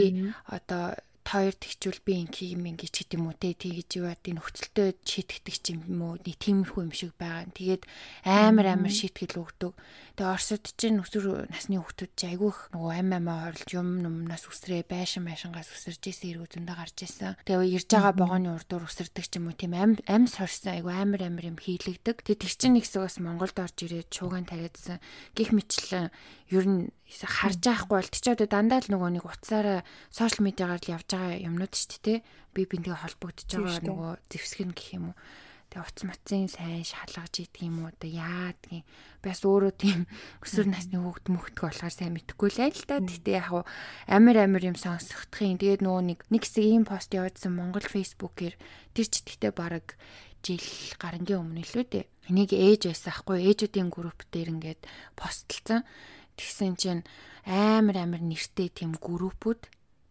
[0.47, 0.95] одоо
[1.29, 5.57] хоёр тэгчүүл би инки юм ингэж гэдэг юм уу те тэгэж юу гэдэг нөхцөлтөө шийтгэдэг
[5.61, 7.53] ч юм уу нэг тиймэрхүү юм шиг байгаа.
[7.53, 7.83] Тэгээд
[8.25, 9.73] амар амар шийтгэл өгдөг.
[10.17, 14.83] Тэгээ Оросд чинь өсвөр насны хүүхдүүд чи айгүйх нөгөө ам амаа хорлж юм юмнаас үсрээ
[14.89, 17.39] байшин байшингаас үсэрж исэн эргүү зөндөө гарч исэн.
[17.47, 21.23] Тэгээ ирж байгаа богоны урдуур үсэрдэг ч юм уу тийм ам ам сорсон айгүй амар
[21.29, 22.27] амар юм хийлэгдэг.
[22.27, 24.99] Тэгээ тэг чин нэгс бас Монголд орж ирээд шуугаан тариадсан.
[25.39, 26.11] Гих мэтлэн
[26.51, 29.81] ер нь харж байхгүй бол тийч одоо дандаа л нөгөө нэг утсаараа
[30.13, 32.19] сошиал медиагаар л явж байгаа юмнууд шүү дээ.
[32.55, 35.17] Би бинтэй холбогдож байгаа нөгөө зэвсгэн гэх юм уу.
[35.69, 38.89] Тэгээ утас матсын сайн шалгаж идэх юм уу одоо яадгийн
[39.21, 40.09] бас өөрөө тийм
[40.47, 42.97] өсвөр насны хүүхд мөхтг болохоор сайн мэдэхгүй л л да.
[43.05, 43.69] Гэтэ яг
[44.09, 48.55] амир амир юм сонсохдохын тэгээд нөгөө нэг нэг хэсэг ийм пост явуулсан Монгол фэйсбүүкээр
[48.97, 50.01] тэр ч гэхдээ баг
[50.41, 50.65] жил
[50.97, 52.05] гарангийн өмнө илүү дээ.
[52.33, 54.83] Энийг ээж байсан ахгүй ээжүүдийн групп дээр ингээд
[55.21, 55.85] постлцсан.
[56.39, 57.03] Тэгсэн чинь
[57.45, 59.69] амар амар нэртэй тийм группүүд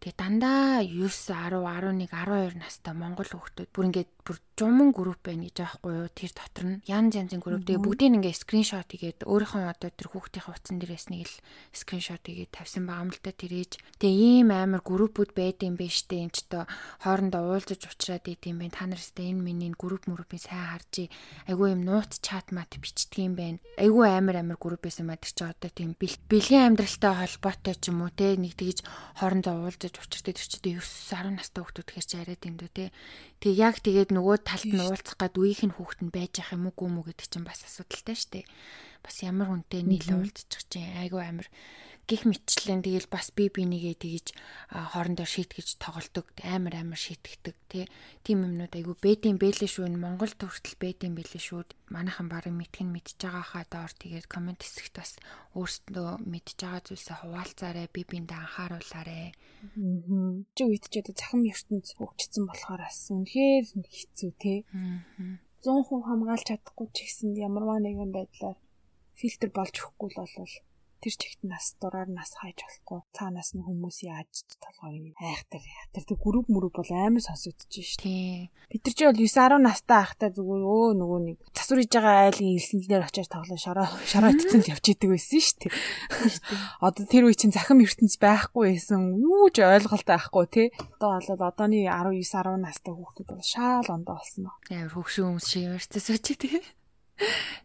[0.08, 5.48] тэгээ дандаа 9 10 11 12 настай монгол хүүхдүүд бүр ингээд бүр жуман групп байна
[5.48, 6.10] гэж аахгүй юу?
[6.12, 7.64] Тэр дотор нь янз янзын групп.
[7.64, 11.36] Тэгээ бүгдийг ингээ скриншот хийгээд өөрийнхөө одоо тэр хүүхдийн утсан дээр ясныг л
[11.72, 13.72] скриншот хийгээд тавьсан байгаа юм л да тэр ээж.
[14.04, 16.20] Тэгээ ийм амар группүүд байдсан бэ штэ.
[16.28, 16.68] Энэ ч одоо
[17.00, 21.08] хоорондоо уулзаж уулзраад идэм байх та нараас энэ миний групп мөрөпийн сайн харж
[21.48, 23.64] айгүй юм нууц чат мат бичдэг юм байна.
[23.80, 28.04] Айгүй амар амар групп байсан маа тэр чи одоо тийм бэлгийн амьдралтай холбоотой ч юм
[28.04, 28.36] уу те.
[28.36, 28.84] Нэг тэгж
[29.22, 32.86] хоорондоо уулзаж уулзраад тэр чи 9 10 настай хүүхдүүд хэрч арайд юм дөө те
[33.42, 36.70] тэг яг тэгээд нөгөө талд нь уулзах гад үеийнх нь хүүхэд нь байж ах юм
[36.70, 38.46] уу гүм үү гэдэг чинь бас асуудалтай шүү дээ.
[39.06, 41.48] Бас ямар хүнтэй нийлээ уулзчих чинь айгүй амир
[42.08, 44.28] гих мэтчлэн тэгэл бас би бинийгээ тэгж
[44.72, 47.86] хоорондоо шийтгэж тоглолдог амар амар шийтгэдэг тий.
[48.24, 51.68] Тийм юмнууд айгүй бэдийн бэлээ шүү Монгол төртөл бэдийн бэлээ шүү.
[51.92, 55.12] Манайхан барыг мэдхэн мэдж байгаа хаа доор тэгээд комент хэсэгт бас
[55.60, 59.36] өөрсдөө мэдж байгаа зүйлсээ хуваалцаарай би биндээ анхааруулаарай.
[60.56, 64.64] Чи үед ч одоо захим ертөнц хөгжсөн болохоор бас үнэхээр хэцүү тий.
[65.60, 68.56] 100% хамгаалж чадахгүй ч гэсэн ямарваа нэгэн байдлаар
[69.20, 70.56] фильтр болж өгөхгүй л болвол
[71.02, 73.00] тэр чигт нас дураар нас хайж болохгүй.
[73.16, 78.50] Цаанаас нь хүмүүс яаж толгойг айхтар айхтар тэг групп мөрөв бол амар сонсогдож шүү тий.
[78.72, 82.16] Бид нар ч бол 9 10 настай ахтай зүгээр өө нөгөө нэг засвар хийж байгаа
[82.28, 85.74] айлын элсэнлэр очиж тоглоо шороо шороо итцэн л явж идэг байсан шүү дээ
[86.82, 89.18] одоо тэр үе чинь захим ертөнц байхгүй байсан.
[89.18, 90.68] Юу ч ойлголт байхгүй тий.
[91.00, 95.48] Одоо бол одооны 19 10 настай хүүхдүүд бол шаал ондоо болсон ба амар хөвшин хүмүүс
[95.48, 96.62] шиг ярьцсан сууч тий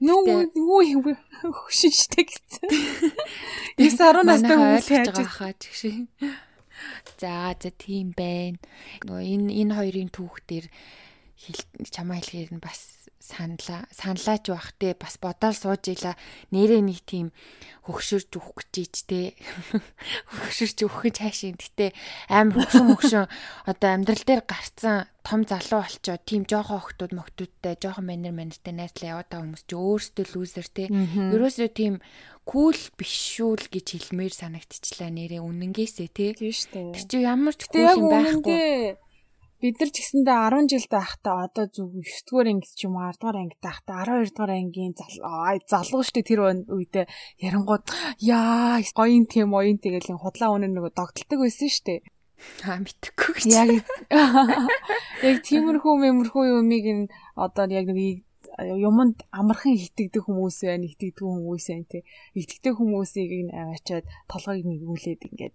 [0.02, 2.68] Нүү юу хөшин штэ гэсэн.
[3.76, 5.82] 9 10 настай хүмүүс хайж байгаа хаа чигш.
[7.20, 8.58] За за тийм байна.
[9.04, 10.64] Нөгөө энэ энэ хоёрын түүхтэр
[11.92, 12.91] чамаа хэлэхээр нь бас
[13.22, 16.18] саналаа саналаач байх те бас бодоол сууж ила
[16.50, 17.30] нэрээ нэг тийм
[17.86, 19.20] хөгшөрж өгөх гэж ийж те.
[20.26, 21.90] Хөгшөрч өгөх гэж хайшин гэтээ
[22.34, 23.26] амар хөгшин хөгшин
[23.70, 29.22] одоо амьдрал дээр гарцсан том залуу болчоо тийм жоохон охтууд мохтуудтай жоохон манер манертай найзлаа
[29.22, 30.84] яваад байгаа хүмүүс ч өөрсдөө лүүзер те.
[30.90, 31.94] Ерөөсөө тийм
[32.42, 36.34] кул биш шүү л гэж хэлмээр санагдчихлаа нэрээ үнэнгээсээ те.
[36.34, 36.94] Тийм шүү дээ.
[36.98, 38.98] Тэр чи ямар ч кул юм байхгүй
[39.62, 43.06] бид нар ч гэсэндээ 10 жил байхдаа одоо зүг 9 дугаар анги ч юм уу
[43.06, 44.92] 10 дугаар анги байхдаа 12 дугаар ангийн
[45.70, 47.06] залуу штэ тэр үедээ
[47.46, 47.86] ярангууд
[48.18, 52.02] яа гоён тийм оён тэгэл худлаа өнөр нөгөө догдолдог байсан штэ
[52.66, 53.44] Аа мэдхгүй гэж.
[53.54, 53.70] Яг
[55.28, 57.00] яг тиймэрхүү мэмэрхүү юмыг н
[57.38, 58.26] одоо яг нэг
[58.58, 62.02] юмд амархан итгэдэг хүмүүс байна, итгэдэг хүмүүс байна тий.
[62.34, 65.54] Итгэдэг хүмүүсийг н аваачаад толгойг нэгүүлээд ингээд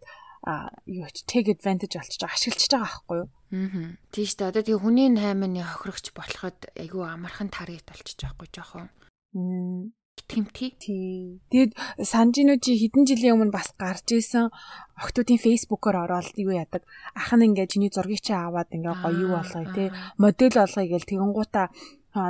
[0.85, 3.27] юу ч take advantage олчиж ашиглаж байгаа байхгүй юу?
[3.27, 3.97] Аа.
[4.11, 4.49] Тийм шүү дээ.
[4.51, 8.87] Одоо тэгээ хүний найманы хохирогч болоход айгүй амархан таргет болчих жоохгүй жоохон.
[9.33, 9.91] Мм
[10.27, 10.75] тэмтгий.
[10.79, 11.39] Тий.
[11.51, 11.71] Тэгэд
[12.03, 14.51] санжинуу чи хэдэн жилийн өмнө бас гарч исэн
[14.99, 16.83] охтуудын фейсбુકээр ороод юу яадаг.
[17.15, 19.93] Ах нь ингээ чиний зургийг чи аваад ингээ гоё юу болгоё те.
[20.19, 21.71] Модель болгоё гэл тэгэнгуута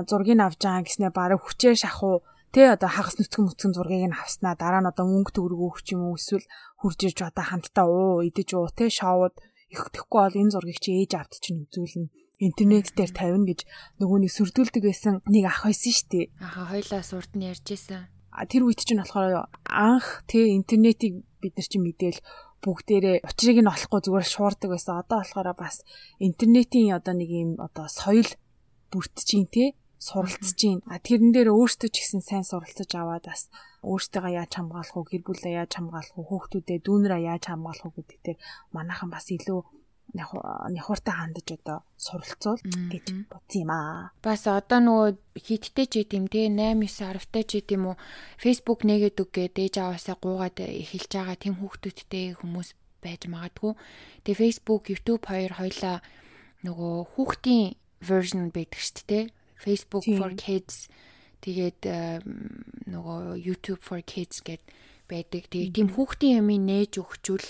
[0.10, 2.22] зургийг авч байгаа гэснээр бараг хүчээр шахуу
[2.58, 6.10] Тэ одоо хагас нүцгэн мүцгэн зургийг нь авснаа дараа нь одоо мөнгө төгрөг өгч юм
[6.10, 6.42] уу эсвэл
[6.82, 9.38] хурж ирж одоо хамтдаа уу идэж уу тэ шоуд
[9.70, 12.10] их тэхгүй бол энэ зургийг чи ээж авд чинь үзүүлнэ
[12.42, 13.62] интернет дээр тавина гэж
[14.02, 16.26] нөгөөний сүрдүүлдэг байсан нэг ах байсан шүү дээ.
[16.42, 18.10] Аха хоёлаа сурд нь ярьж исэн.
[18.50, 22.26] Тэр үед чинь болохоор анх тэ интернетийг бид нар чинь мэдээл
[22.66, 25.06] бүгдээрээ учрыг нь олохгүй зүгээр шуурдаг байсан.
[25.06, 25.86] Одоо болохоор бас
[26.18, 28.26] интернетийн одоо нэг юм одоо соёл
[28.90, 30.80] бүрдчихин тэ суралцж гин.
[30.86, 33.50] А тэрэн дээр өөртөө ч ихсэн сайн суралцаж аваад бас
[33.82, 38.20] өөртөөгөө яаж хамгаалах уу, гэр бүлээ яаж хамгаалах уу, хүүхдүүдээ дүүнрээ яаж хамгаалах уу гэдэг
[38.26, 38.40] дээр
[38.76, 39.60] манайхан бас илүү
[40.16, 44.16] нөхөртэй хандаж одоо суралцуул гэж бодсон юм аа.
[44.24, 47.96] Бас одоо нөгөө хиттэй ч гэдэм те 8 9 10-тай ч гэдэм үү
[48.40, 52.70] Facebook нэгэд үгээд ээж аваасаа гуугаад эхэлж байгаа тэм хүүхдүүдтэй хүмүүс
[53.04, 53.74] байж магадгүй.
[54.24, 56.00] Тэгээ Facebook, YouTube хоёр хоёлаа
[56.64, 59.26] нөгөө хүүхдийн version байдаг шүү дээ
[59.58, 60.88] Facebook for Kids
[61.42, 61.82] тэгээд
[62.88, 64.64] нөгөө YouTube for Kids гэд
[65.08, 65.48] байдаг.
[65.50, 67.48] Тэгээд тийм хүүхдийн юмыг нээж өгчүүл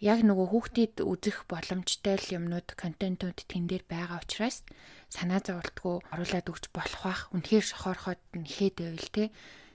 [0.00, 4.64] яг нөгөө хүүхдэд үзэх боломжтой юмнууд контентууд тэн дээр байгаа учраас
[5.12, 7.22] санаа зовлтгүй оруулаад өгч болох бах.
[7.36, 9.24] Үнэхээр шохорхоод нэхэд байвал те.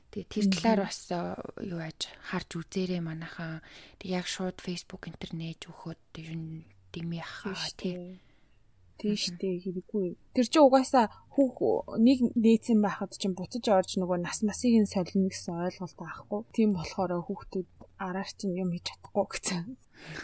[0.09, 1.01] Тэгээ тэр талаар бас
[1.61, 3.61] юу яаж харж үзээрэй манайхаа.
[4.01, 6.01] Тэг яг шууд Facebook интернет өгөхөд
[6.89, 8.17] дими хаа тий.
[8.95, 10.15] Тийштэй хэрэггүй.
[10.31, 15.27] Тэр чи угаасаа хүүх нэг нээсэн байхад чинь буцаж орж нөгөө нас масыг нь солино
[15.27, 16.41] гэсэн ойлголт аахгүй.
[16.55, 19.63] Тийм болохоор хүүхдүүд араар чинь юм хийж чадахгүй гэсэн.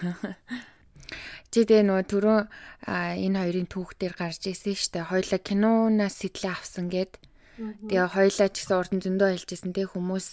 [1.51, 2.39] Чи тэгээ нөгөө түрүү
[2.87, 5.11] энэ хоёрын түүхтэр гарч ирсэн шүү дээ.
[5.11, 7.19] Хоёлаа кинонаас сэтлээ авсан гэд.
[7.61, 10.27] Тэгээ хоёлаа ч гэсэн урдан зөндөө хэлжсэн тэг хүмүүс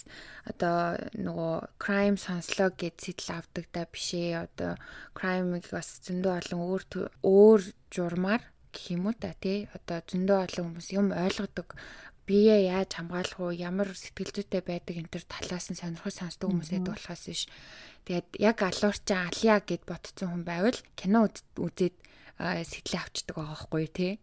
[0.49, 4.49] одоо нөгөө crime сонслоо гэд сэтэл авдаг да бишээ.
[4.49, 4.71] Одоо
[5.13, 6.83] crime-ыг бас зөндөө олон өөр
[7.21, 7.61] өөр
[7.93, 8.41] журмаар
[8.73, 9.69] гэх юм уу та тий.
[9.77, 11.77] Одоо зөндөө олон хүмүүс юм ойлгодог.
[12.25, 16.69] Бие яаж хамгаалах уу ямар сэтгэл зүйтэй байдаг энэ төр талаас нь сонирхол сонсдог хүмүүс
[16.73, 17.43] байдаг болохоос биш.
[18.05, 21.25] Тэгээд яг алуурчаа алия гэд ботцсон хүн байвал кино
[21.57, 21.97] үзээд
[22.39, 24.13] сэтлээ авчдаг байгаа байхгүй тий.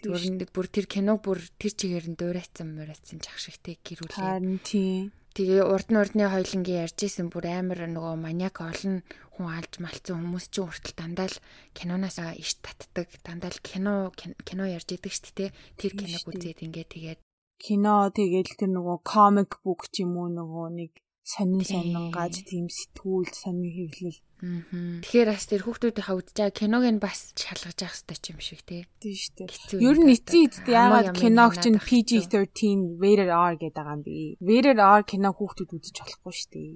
[0.00, 4.16] Зүгээр бүр тэр киног бүр тэр чигээр нь дуурайцсан муурайцсан чах шигтэй гэрүүлээ.
[4.16, 5.12] Харин тий.
[5.36, 9.04] Тэгээ урд нь урдны хоёлынгийн ярьж исэн бүр амар нөгөө маниак олон
[9.34, 11.42] хүн алж малцсан хүмүүс чинь хүртэл дандаа л
[11.76, 13.10] киноноос иш татдаг.
[13.26, 15.50] Дандаа л кино кино ярьж идэг шүү дээ.
[15.74, 17.20] Тэр киног үзээд ингээ тэгээд
[17.58, 20.90] кино тэгээд тэр нөгөө комик бук ч юм уу нөгөө нэг
[21.24, 24.20] сонин сонин гаж тийм сэтгүүл сонин хэвлэл.
[24.44, 25.00] Аа.
[25.00, 28.84] Тэгэхээр бас тэр хүүхдүүдийнхаа байгаа киног нь бас шалгаж явах хэрэгтэй юм шиг тий.
[29.00, 29.80] Тийм шүү дээ.
[29.88, 34.36] Ер нь эцсийн эцэд яагаад киног чинь PG-13 rated R гэдэг байгаа юм бэ?
[34.44, 36.72] Rated R кино хүүхдүүд үзэж болохгүй шүү дээ.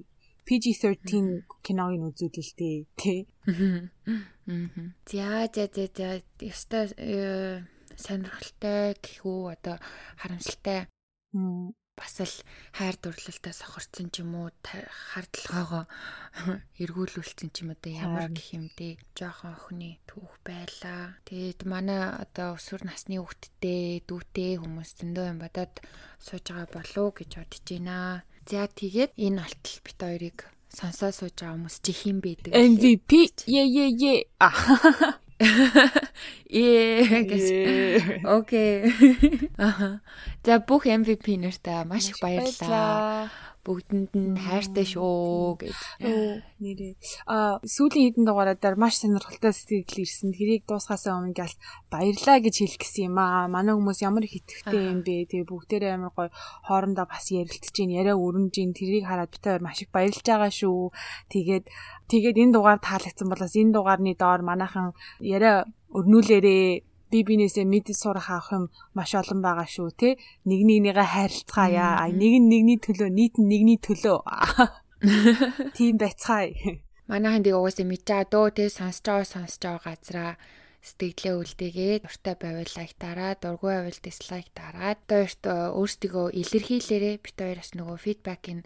[0.49, 3.21] PG-13 киног нь үзүүлэлтэй тий.
[3.53, 3.93] Аа.
[5.13, 6.09] За за за за
[6.41, 7.69] ёстой э,
[8.01, 9.77] сонирхолтой гэхүү одоо
[10.17, 10.89] харамсалтай
[11.99, 12.37] бас л
[12.79, 15.85] хайр дурлалтай сохорцсон ч юм уу хардлогоогоо
[16.83, 21.19] эргүүлүүлсэн ч юм одоо ямар гэх юм дээ жоохон охины түүх байлаа.
[21.27, 25.75] Тэгээд манай одоо өсвөр насны хүүхдтэй дүүтэй хүмүүс зөндөө юм бодоод
[26.23, 28.23] сууж байгаа болов гэж бодож байна.
[28.47, 30.39] За тэгээд энэ алтал бит хоёрыг
[30.71, 32.55] сонсоо сууж байгаа хүмүүс чи хин байдаг.
[32.55, 33.11] MVP
[33.51, 34.15] е е е.
[36.51, 37.44] Ээ гэж.
[38.27, 38.90] Окей.
[39.59, 40.01] Аха.
[40.42, 43.29] За бүх MVP нэртэй маш их баярлалаа
[43.69, 45.77] бүгдэнд нь хайртай шүү гэж.
[46.57, 46.97] Нэрээ.
[47.29, 50.33] А сүүлийн хэдэн дугаараар маш сонирхолтой сэтгэл ирсэн.
[50.33, 51.53] Тэрийг дуусгасаа өмнө гал
[51.93, 53.45] баярлаа гэж хэлэх гэсэн юм аа.
[53.53, 55.29] Манай хүмүүс ямар их итгэвтэй юм бэ.
[55.29, 56.33] Тэгээ бүгдээрээ амар гоё
[56.65, 58.73] хоорондоо бас ярилцж гин, яриа өрнөж гин.
[58.73, 60.89] Тэрийг хараад бид хоёр маш их баярлж байгаа шүү.
[61.29, 61.65] Тэгээд
[62.09, 68.29] тэгээд энэ дугаар таалагдсан болоос энэ дугаарны доор манайхан яриа өрнүүлээрээ би бинээсээ мэдээ сурах
[68.31, 68.64] авах юм
[68.97, 70.09] маш олон байгаа шүү те.
[70.49, 74.21] Нэг нэгнийгээ хайрлцгаая нэг нь нэгний төлөө нийт нь нэгний төлөө.
[75.77, 76.85] Тийм байцгаая.
[77.09, 78.64] Манайхан дэг угаасаа байгаа дөө те.
[78.68, 80.33] Сонсож байгаа сонсож байгаа газраа
[80.85, 85.42] сэтгэлээ үлдээгээд дуртай байвал лайк дараад дургүй байвал дислайк дараад хоёрт
[85.75, 88.62] өөрсдөө илэрхийлээрээ бит хоёроос нөгөө фидбакийг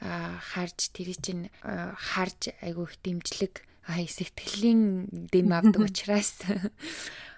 [0.00, 3.54] харж тэр чинь харж айгүй их дэмжлэг
[3.86, 6.42] а сэтгэлийн дэм авдаг учраас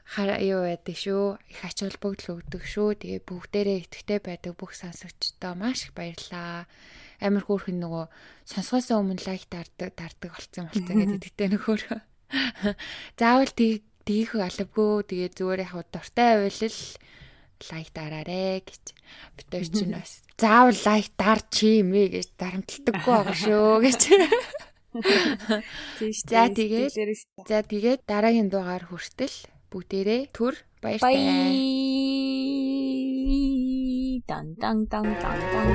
[0.08, 1.36] хар юу байдаг шүү.
[1.52, 2.96] Их ач холбогдол өгдөг шүү.
[2.96, 6.64] Тэгээ бүгдээрээ итгэвтэй байдаг бүх сонсогчдоо маш их баярлаа.
[7.20, 8.04] Амар хөөрхөн нөгөө
[8.48, 11.82] сонсгосоо өмнө лайк дардаг дардаг болцсон болцсон гэдэг тэгтээ нөхөр.
[13.20, 15.04] Заавал тийх алавгүй.
[15.12, 16.78] Тэгээ зүгээр яг дуртай байвал
[17.68, 18.84] лайк дараарэ гэж
[19.36, 24.02] битэр чинь бас заавал лайк дар чи юм ээ гэж дарамтлагдаггүй байгаа шүү гэж.
[26.32, 26.94] За тэгээд
[27.44, 29.34] за тэгээд дараагийн дугаар хүртэл
[29.70, 31.16] бүгдээрээ түр баяртай.
[34.28, 35.68] Дан дан дан дан дан.